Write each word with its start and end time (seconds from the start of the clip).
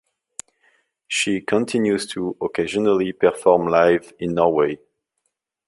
She 1.07 1.41
continues 1.41 2.07
to 2.07 2.35
occasionally 2.41 3.13
perform 3.13 3.67
live 3.67 4.11
in 4.17 4.33
Norway. 4.33 4.79